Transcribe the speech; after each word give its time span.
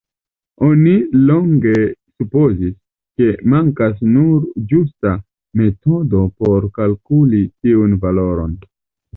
Oni 0.67 0.93
longe 1.31 1.73
supozis, 1.81 2.71
ke 3.21 3.27
mankas 3.55 3.95
nur 4.15 4.49
ĝusta 4.73 5.13
metodo 5.63 6.25
por 6.41 6.67
kalkuli 6.81 7.47
tiun 7.53 7.97
valoron. 8.09 8.59